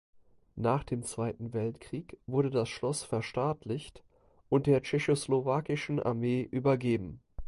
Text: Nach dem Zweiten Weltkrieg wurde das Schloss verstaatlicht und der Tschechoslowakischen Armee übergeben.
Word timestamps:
Nach 0.55 0.83
dem 0.83 1.03
Zweiten 1.03 1.53
Weltkrieg 1.53 2.17
wurde 2.25 2.49
das 2.49 2.67
Schloss 2.69 3.03
verstaatlicht 3.03 4.01
und 4.49 4.65
der 4.65 4.81
Tschechoslowakischen 4.81 5.99
Armee 5.99 6.41
übergeben. 6.41 7.21